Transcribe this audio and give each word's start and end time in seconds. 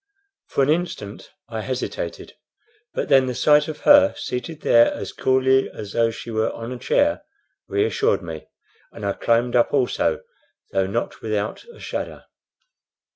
For 0.47 0.63
an 0.63 0.69
instant 0.69 1.29
I 1.47 1.61
hesitated; 1.61 2.33
but 2.91 3.07
then 3.07 3.27
the 3.27 3.35
sight 3.35 3.67
of 3.67 3.81
her, 3.81 4.15
seated 4.17 4.61
there 4.61 4.91
as 4.91 5.11
coolly 5.13 5.69
as 5.69 5.93
though 5.93 6.09
she 6.09 6.31
were 6.31 6.51
on 6.53 6.71
a 6.71 6.79
chair 6.79 7.21
reassured 7.67 8.23
me, 8.23 8.47
and 8.91 9.05
I 9.05 9.13
climbed 9.13 9.55
up 9.55 9.75
also, 9.75 10.21
though 10.71 10.87
not 10.87 11.21
without 11.21 11.65
a 11.71 11.79
shudder. 11.79 12.23